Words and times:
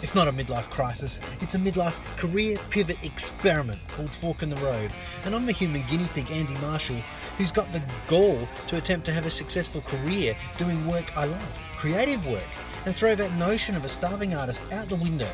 It's 0.00 0.14
not 0.14 0.28
a 0.28 0.32
midlife 0.32 0.70
crisis, 0.70 1.18
it's 1.40 1.56
a 1.56 1.58
midlife 1.58 1.94
career 2.16 2.56
pivot 2.70 2.98
experiment 3.02 3.80
called 3.88 4.10
Fork 4.10 4.44
in 4.44 4.50
the 4.50 4.56
Road. 4.56 4.92
And 5.24 5.34
I'm 5.34 5.44
the 5.44 5.52
human 5.52 5.84
guinea 5.88 6.08
pig, 6.14 6.30
Andy 6.30 6.54
Marshall, 6.60 7.02
who's 7.36 7.50
got 7.50 7.72
the 7.72 7.82
gall 8.06 8.46
to 8.68 8.76
attempt 8.76 9.06
to 9.06 9.12
have 9.12 9.26
a 9.26 9.30
successful 9.30 9.80
career 9.82 10.36
doing 10.56 10.86
work 10.86 11.16
I 11.16 11.24
love, 11.24 11.54
creative 11.78 12.24
work, 12.26 12.46
and 12.86 12.94
throw 12.94 13.16
that 13.16 13.32
notion 13.34 13.74
of 13.74 13.84
a 13.84 13.88
starving 13.88 14.34
artist 14.34 14.60
out 14.70 14.88
the 14.88 14.94
window. 14.94 15.28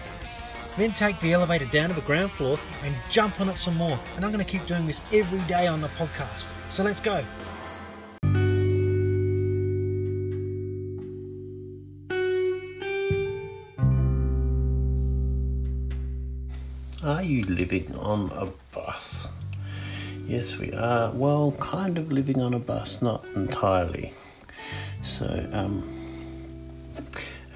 Then 0.79 0.93
take 0.93 1.21
the 1.21 1.35
elevator 1.35 1.67
down 1.67 1.91
to 1.91 1.95
the 1.95 2.01
ground 2.01 2.33
floor 2.33 2.59
and 2.83 2.97
jump 3.11 3.41
on 3.43 3.51
it 3.51 3.59
some 3.59 3.77
more. 3.77 4.01
And 4.17 4.25
I'm 4.25 4.33
going 4.33 4.45
to 4.45 4.51
keep 4.51 4.67
doing 4.67 4.87
this 4.87 5.03
every 5.13 5.41
day 5.41 5.67
on 5.67 5.83
the 5.83 5.89
podcast. 5.89 6.49
So 6.71 6.83
let's 6.83 7.03
go. 7.03 7.23
Are 17.05 17.23
you 17.23 17.43
living 17.43 17.95
on 17.97 18.31
a 18.35 18.47
bus? 18.75 19.29
Yes, 20.27 20.59
we 20.59 20.73
are. 20.73 21.11
Well, 21.13 21.53
kind 21.61 21.99
of 21.99 22.11
living 22.11 22.41
on 22.41 22.55
a 22.55 22.59
bus, 22.59 23.03
not 23.03 23.23
entirely. 23.37 24.15
So, 25.03 25.47
um, 25.53 25.87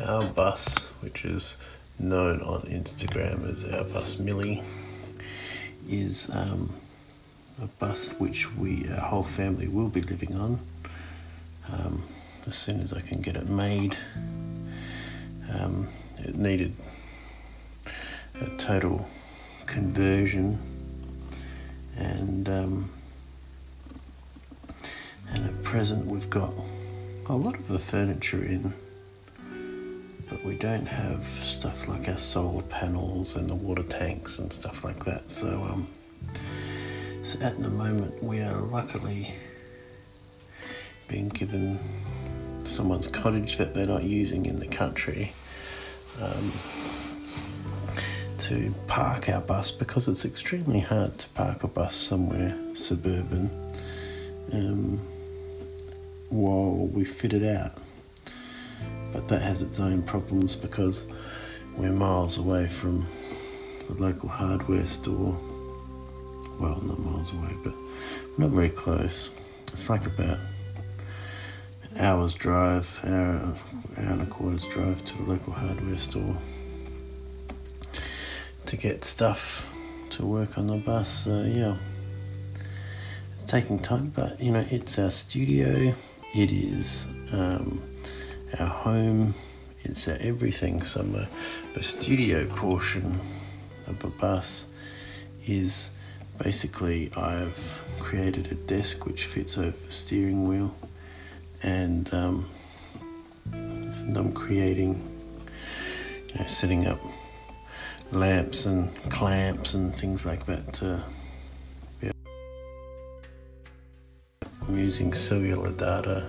our 0.05 0.23
bus, 0.23 0.91
which 1.01 1.25
is 1.25 1.57
known 1.99 2.43
on 2.43 2.61
Instagram 2.65 3.51
as 3.51 3.65
our 3.65 3.85
bus 3.85 4.19
Millie, 4.19 4.63
is 5.89 6.29
um, 6.37 6.75
a 7.63 7.69
bus 7.69 8.13
which 8.19 8.55
we, 8.55 8.87
our 8.91 9.01
whole 9.01 9.23
family, 9.23 9.67
will 9.67 9.89
be 9.89 10.03
living 10.03 10.39
on 10.39 10.61
um, 11.73 12.03
as 12.47 12.55
soon 12.55 12.81
as 12.81 12.93
I 12.93 13.01
can 13.01 13.23
get 13.23 13.35
it 13.35 13.49
made. 13.49 13.97
Um, 15.51 15.89
it 16.19 16.37
needed 16.37 16.75
a 18.43 18.51
total 18.59 19.09
conversion 19.69 20.59
and 21.97 22.49
um, 22.49 22.91
and 25.31 25.45
at 25.45 25.63
present 25.63 26.07
we've 26.07 26.31
got 26.31 26.53
a 27.27 27.37
lot 27.37 27.55
of 27.55 27.69
the 27.69 27.79
furniture 27.79 28.43
in 28.43 28.73
but 30.29 30.45
we 30.45 30.55
don't 30.55 30.87
have 30.87 31.25
stuff 31.25 31.89
like 31.89 32.09
our 32.09 32.19
solar 32.19 32.63
panels 32.63 33.37
and 33.37 33.49
the 33.49 33.55
water 33.55 33.83
tanks 33.83 34.39
and 34.39 34.53
stuff 34.53 34.85
like 34.85 35.05
that. 35.05 35.31
So 35.31 35.67
um, 35.71 35.89
so 37.23 37.41
at 37.41 37.59
the 37.59 37.71
moment 37.71 38.23
we 38.23 38.41
are 38.41 38.61
luckily 38.61 39.35
being 41.09 41.29
given 41.29 41.79
someone's 42.65 43.09
cottage 43.09 43.57
that 43.57 43.73
they're 43.75 43.87
not 43.87 44.05
using 44.05 44.45
in 44.47 44.59
the 44.59 44.67
country. 44.67 45.33
Um, 46.21 46.53
to 48.49 48.75
park 48.87 49.29
our 49.29 49.43
bus 49.43 49.71
because 49.71 50.09
it's 50.09 50.25
extremely 50.25 50.81
hard 50.81 51.19
to 51.19 51.29
park 51.31 51.65
a 51.65 51.69
bus 51.69 51.95
somewhere 51.95 52.57
suburban 52.73 53.51
um, 54.55 54.99
while 56.31 56.87
we 56.87 57.05
fit 57.05 57.35
it 57.35 57.45
out. 57.45 57.73
But 59.13 59.29
that 59.29 59.43
has 59.43 59.61
its 59.61 59.81
own 59.81 60.01
problems 60.03 60.57
because 60.57 61.07
we're 61.77 61.93
miles 61.93 62.39
away 62.39 62.67
from 62.67 63.05
the 63.87 64.03
local 64.03 64.31
hardware 64.31 64.87
store. 64.87 65.39
Well, 66.59 66.81
not 66.83 67.01
miles 67.01 67.35
away, 67.35 67.55
but 67.63 67.75
not 68.39 68.49
very 68.49 68.71
close. 68.71 69.29
It's 69.75 69.91
like 69.91 70.07
about 70.07 70.39
an 71.91 71.99
hour's 71.99 72.33
drive, 72.33 72.99
hour, 73.05 73.41
hour 73.41 73.57
and 73.99 74.23
a 74.23 74.27
quarter's 74.27 74.65
drive 74.65 75.05
to 75.05 75.19
a 75.19 75.25
local 75.25 75.53
hardware 75.53 75.99
store 75.99 76.39
to 78.69 78.77
get 78.77 79.03
stuff 79.03 79.75
to 80.11 80.27
work 80.27 80.59
on 80.59 80.67
the 80.67 80.77
bus. 80.77 81.09
So 81.25 81.41
yeah, 81.43 81.77
it's 83.33 83.45
taking 83.45 83.79
time, 83.79 84.13
but 84.15 84.39
you 84.41 84.53
know, 84.53 84.65
it's 84.71 84.99
our 84.99 85.11
studio. 85.11 85.95
It 86.35 86.53
is 86.53 87.09
um, 87.33 87.83
our 88.61 88.67
home. 88.67 89.35
It's 89.85 90.07
our 90.07 90.19
everything. 90.21 90.83
So 90.83 91.03
the, 91.03 91.27
the 91.73 91.83
studio 91.83 92.47
portion 92.47 93.19
of 93.87 94.01
the 94.01 94.09
bus 94.09 94.67
is 95.47 95.91
basically 96.37 97.11
I've 97.17 97.83
created 97.99 98.53
a 98.53 98.55
desk 98.55 99.07
which 99.07 99.25
fits 99.25 99.57
over 99.57 99.71
the 99.71 99.91
steering 99.91 100.47
wheel, 100.47 100.75
and 101.63 102.13
um, 102.13 102.51
and 103.51 104.15
I'm 104.15 104.33
creating, 104.35 105.03
you 106.29 106.35
know, 106.35 106.47
setting 106.47 106.87
up 106.87 107.01
lamps 108.13 108.67
and 108.67 108.95
clamps 109.11 109.75
and 109.75 109.95
things 109.95 110.25
like 110.25 110.47
that 110.47 110.73
to 110.73 111.03
be 112.01 112.11
I'm 114.67 114.79
using 114.79 115.13
cellular 115.13 115.73
data 115.73 116.27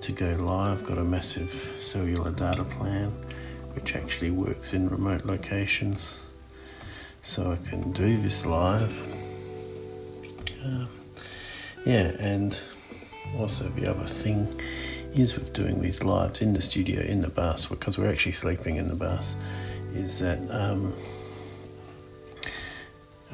to 0.00 0.12
go 0.12 0.34
live. 0.38 0.84
Got 0.84 0.98
a 0.98 1.04
massive 1.04 1.50
cellular 1.78 2.30
data 2.30 2.64
plan 2.64 3.12
which 3.74 3.96
actually 3.96 4.30
works 4.30 4.74
in 4.74 4.88
remote 4.88 5.24
locations 5.24 6.18
so 7.22 7.52
I 7.52 7.68
can 7.68 7.92
do 7.92 8.20
this 8.20 8.44
live. 8.44 9.06
Um, 10.64 10.88
yeah, 11.86 12.12
and 12.18 12.60
also 13.38 13.68
the 13.68 13.88
other 13.90 14.04
thing 14.04 14.52
is 15.14 15.34
with 15.34 15.52
doing 15.52 15.80
these 15.80 16.02
lives 16.02 16.40
in 16.42 16.52
the 16.52 16.60
studio 16.60 17.00
in 17.00 17.20
the 17.22 17.28
bus 17.28 17.66
because 17.66 17.98
we're 17.98 18.10
actually 18.10 18.32
sleeping 18.32 18.76
in 18.76 18.86
the 18.86 18.94
bus 18.94 19.36
is 19.94 20.18
that 20.20 20.38
um, 20.50 20.92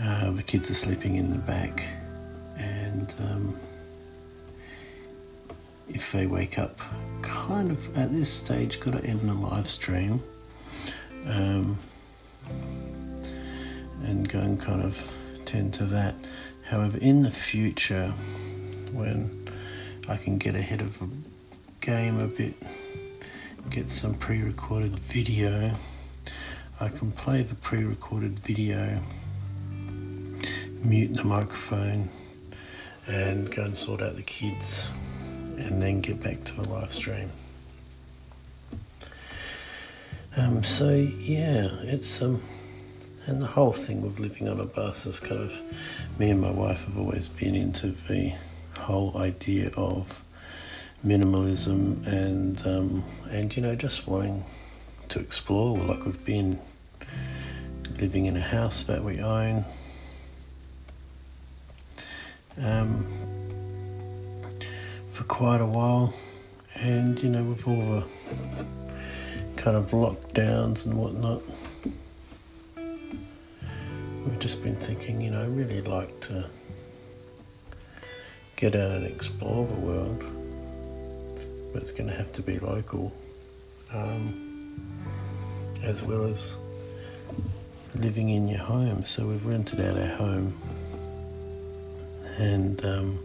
uh, 0.01 0.31
the 0.31 0.43
kids 0.43 0.71
are 0.71 0.75
sleeping 0.75 1.17
in 1.17 1.31
the 1.31 1.39
back, 1.39 1.89
and 2.57 3.15
um, 3.21 3.57
if 5.89 6.13
they 6.13 6.27
wake 6.27 6.59
up, 6.59 6.79
kind 7.23 7.71
of 7.71 7.97
at 7.97 8.13
this 8.13 8.33
stage, 8.33 8.81
got 8.81 8.95
to 8.95 9.05
end 9.05 9.21
the 9.21 9.35
live 9.35 9.69
stream 9.69 10.23
um, 11.27 11.79
and 14.05 14.29
go 14.29 14.41
and 14.41 14.61
kind 14.61 14.83
of 14.83 15.11
tend 15.45 15.73
to 15.75 15.85
that. 15.87 16.15
However, 16.65 16.99
in 16.99 17.23
the 17.23 17.31
future, 17.31 18.09
when 18.93 19.49
I 20.09 20.17
can 20.17 20.39
get 20.39 20.55
ahead 20.55 20.81
of 20.81 21.01
a 21.03 21.09
game 21.81 22.21
a 22.21 22.27
bit, 22.27 22.55
get 23.71 23.91
some 23.91 24.15
pre 24.15 24.43
recorded 24.43 24.99
video 24.99 25.73
I 26.81 26.89
can 26.89 27.11
play 27.11 27.43
the 27.43 27.57
pre 27.57 27.83
recorded 27.83 28.39
video, 28.39 29.01
mute 30.85 31.15
the 31.15 31.25
microphone, 31.25 32.09
and 33.09 33.51
go 33.51 33.65
and 33.65 33.77
sort 33.77 34.01
out 34.01 34.15
the 34.15 34.23
kids, 34.23 34.89
and 35.57 35.83
then 35.83 36.01
get 36.01 36.23
back 36.23 36.45
to 36.45 36.55
the 36.55 36.69
live 36.73 36.93
stream. 36.93 37.33
Um, 40.37 40.63
so 40.63 40.91
yeah, 40.91 41.69
it's 41.83 42.23
um, 42.23 42.41
and 43.27 43.43
the 43.43 43.47
whole 43.47 43.73
thing 43.73 44.01
with 44.01 44.21
living 44.21 44.49
on 44.49 44.61
a 44.61 44.65
bus 44.65 45.05
is 45.05 45.19
kind 45.19 45.41
of 45.41 45.61
me 46.17 46.31
and 46.31 46.41
my 46.41 46.53
wife 46.53 46.85
have 46.85 46.97
always 46.97 47.29
been 47.29 47.57
into 47.57 47.89
the 47.89 48.35
whole 48.79 49.17
idea 49.19 49.73
of 49.77 50.23
minimalism 51.05 52.07
and 52.07 52.65
um, 52.65 53.05
and 53.31 53.57
you 53.57 53.63
know 53.63 53.75
just 53.75 54.07
wanting 54.07 54.45
to 55.11 55.21
explore. 55.21 55.79
Like 55.79 56.05
we've 56.05 56.25
been 56.25 56.59
living 58.01 58.27
in 58.27 58.37
a 58.37 58.41
house 58.41 58.85
that 58.85 59.03
we 59.03 59.21
own. 59.21 59.65
Um, 62.61 63.07
for 65.11 65.25
quite 65.25 65.61
a 65.61 65.67
while, 65.67 66.13
and 66.75 67.21
you 67.23 67.29
know, 67.29 67.45
with 67.45 67.67
all 67.67 67.77
the 67.77 68.05
kind 69.57 69.77
of 69.77 69.91
lockdowns 69.91 70.87
and 70.87 70.97
whatnot, 70.97 71.43
we've 74.27 74.39
just 74.39 74.63
been 74.63 74.77
thinking, 74.77 75.21
you 75.21 75.31
know, 75.31 75.43
I 75.43 75.47
really 75.47 75.81
like 75.81 76.21
to 76.23 76.47
get 78.57 78.75
out 78.75 78.91
and 78.91 79.07
explore 79.07 79.67
the 79.67 79.75
world, 79.75 80.23
but 81.73 81.83
it's 81.83 81.93
going 81.93 82.09
to 82.11 82.17
have 82.17 82.33
to 82.33 82.43
be 82.43 82.59
local. 82.59 83.13
Um, 83.93 84.48
as 85.83 86.03
well 86.05 86.25
as 86.25 86.57
living 87.95 88.31
in 88.31 88.49
your 88.49 88.61
home. 88.61 89.05
So 89.05 89.27
we've 89.27 89.47
rented 89.47 89.81
out 89.81 89.99
our 89.99 90.17
home 90.17 90.55
and 92.39 92.85
um, 92.85 93.19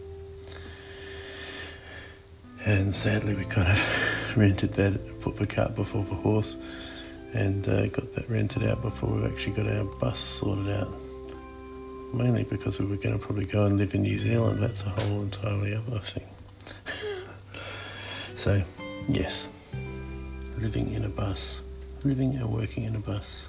and 2.66 2.94
sadly 2.94 3.34
we 3.34 3.44
kind 3.44 3.68
of 3.68 4.34
rented 4.36 4.72
that, 4.74 5.20
put 5.20 5.36
the 5.36 5.46
cart 5.46 5.74
before 5.74 6.04
the 6.04 6.14
horse, 6.14 6.56
and 7.32 7.68
uh, 7.68 7.86
got 7.88 8.12
that 8.14 8.28
rented 8.28 8.64
out 8.64 8.82
before 8.82 9.10
we 9.10 9.24
actually 9.26 9.54
got 9.54 9.66
our 9.66 9.84
bus 9.84 10.18
sorted 10.18 10.70
out. 10.70 10.92
Mainly 12.12 12.44
because 12.44 12.78
we 12.78 12.86
were 12.86 12.96
going 12.96 13.18
to 13.18 13.24
probably 13.24 13.44
go 13.44 13.66
and 13.66 13.76
live 13.76 13.94
in 13.94 14.02
New 14.02 14.16
Zealand. 14.16 14.62
That's 14.62 14.84
a 14.86 14.88
whole 14.90 15.22
entirely 15.22 15.74
other 15.74 15.98
thing. 15.98 16.24
so, 18.36 18.62
yes, 19.08 19.48
living 20.58 20.92
in 20.92 21.04
a 21.04 21.08
bus 21.08 21.60
living 22.04 22.34
and 22.36 22.52
working 22.52 22.84
in 22.84 22.94
a 22.94 22.98
bus. 22.98 23.48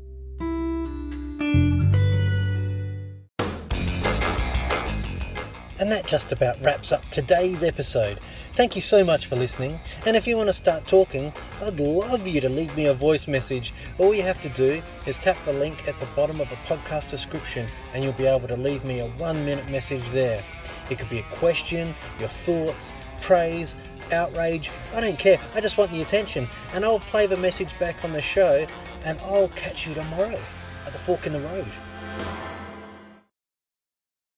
And 5.78 5.92
that 5.92 6.08
just 6.08 6.32
about 6.32 6.62
wraps 6.64 6.94
up 6.94 7.04
today's 7.12 7.62
episode. 7.62 8.22
Thank 8.54 8.78
you 8.78 8.82
so 8.82 9.04
much 9.04 9.26
for 9.26 9.36
listening. 9.36 9.78
And 10.06 10.16
if 10.16 10.26
you 10.26 10.38
want 10.38 10.48
to 10.48 10.54
start 10.54 10.88
talking, 10.88 11.34
I'd 11.62 11.78
love 11.82 12.26
you 12.26 12.40
to 12.40 12.48
leave 12.48 12.76
me 12.78 12.86
a 12.86 12.94
voice 12.94 13.28
message. 13.28 13.74
All 13.98 14.16
you 14.16 14.24
have 14.24 14.42
to 14.44 14.50
do 14.50 14.82
is 15.06 15.18
tap 15.18 15.38
the 15.44 15.52
link 15.52 15.86
at 15.86 16.00
the 16.00 16.06
bottom 16.16 16.40
of 16.40 16.50
the 16.50 16.56
podcast 16.68 17.12
description 17.12 17.68
and 17.94 18.06
you'll 18.06 18.14
be 18.14 18.26
able 18.26 18.48
to 18.48 18.56
leave 18.56 18.86
me 18.86 19.02
a 19.02 19.08
one 19.08 19.44
minute 19.44 19.70
message 19.70 20.04
there. 20.14 20.42
It 20.90 20.98
could 20.98 21.10
be 21.10 21.20
a 21.20 21.36
question, 21.36 21.94
your 22.20 22.30
thoughts, 22.30 22.94
praise, 23.20 23.76
outrage. 24.12 24.72
I 24.94 25.02
don't 25.02 25.20
care. 25.20 25.40
I 25.54 25.62
just 25.62 25.78
want 25.78 25.92
the 25.92 26.02
attention. 26.02 26.48
And 26.74 26.86
I'll 26.86 27.00
play 27.00 27.28
the 27.28 27.38
message 27.38 27.78
back 27.80 28.04
on 28.04 28.12
the 28.14 28.22
show 28.22 28.66
and 29.04 29.20
I'll 29.22 29.50
catch 29.50 29.88
you 29.88 29.94
tomorrow 29.94 30.40
at 30.86 30.94
the 30.94 31.00
fork 31.00 31.28
in 31.28 31.34
the 31.34 31.42
road. 31.42 31.72